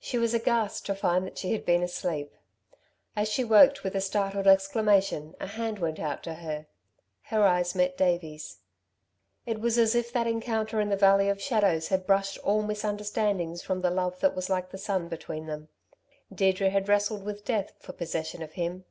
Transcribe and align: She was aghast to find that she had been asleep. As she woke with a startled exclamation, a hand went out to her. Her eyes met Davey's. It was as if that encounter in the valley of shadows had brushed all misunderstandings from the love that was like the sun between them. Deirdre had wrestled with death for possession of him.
She 0.00 0.18
was 0.18 0.34
aghast 0.34 0.86
to 0.86 0.94
find 0.96 1.24
that 1.24 1.38
she 1.38 1.52
had 1.52 1.64
been 1.64 1.84
asleep. 1.84 2.34
As 3.14 3.28
she 3.28 3.44
woke 3.44 3.84
with 3.84 3.94
a 3.94 4.00
startled 4.00 4.48
exclamation, 4.48 5.36
a 5.38 5.46
hand 5.46 5.78
went 5.78 6.00
out 6.00 6.24
to 6.24 6.34
her. 6.34 6.66
Her 7.26 7.44
eyes 7.44 7.72
met 7.76 7.96
Davey's. 7.96 8.58
It 9.46 9.60
was 9.60 9.78
as 9.78 9.94
if 9.94 10.12
that 10.14 10.26
encounter 10.26 10.80
in 10.80 10.88
the 10.88 10.96
valley 10.96 11.28
of 11.28 11.40
shadows 11.40 11.86
had 11.86 12.08
brushed 12.08 12.38
all 12.38 12.62
misunderstandings 12.62 13.62
from 13.62 13.82
the 13.82 13.90
love 13.90 14.18
that 14.18 14.34
was 14.34 14.50
like 14.50 14.70
the 14.72 14.78
sun 14.78 15.06
between 15.06 15.46
them. 15.46 15.68
Deirdre 16.34 16.70
had 16.70 16.88
wrestled 16.88 17.22
with 17.24 17.44
death 17.44 17.72
for 17.78 17.92
possession 17.92 18.42
of 18.42 18.54
him. 18.54 18.84